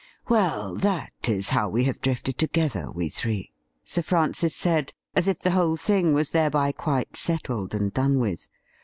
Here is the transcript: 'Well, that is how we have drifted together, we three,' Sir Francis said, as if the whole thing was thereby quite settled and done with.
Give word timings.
'Well, 0.29 0.73
that 0.77 1.13
is 1.27 1.49
how 1.49 1.69
we 1.69 1.83
have 1.83 2.01
drifted 2.01 2.39
together, 2.39 2.89
we 2.91 3.07
three,' 3.09 3.53
Sir 3.83 4.01
Francis 4.01 4.55
said, 4.55 4.93
as 5.13 5.27
if 5.27 5.37
the 5.37 5.51
whole 5.51 5.75
thing 5.77 6.11
was 6.15 6.31
thereby 6.31 6.71
quite 6.71 7.15
settled 7.15 7.75
and 7.75 7.93
done 7.93 8.17
with. 8.17 8.47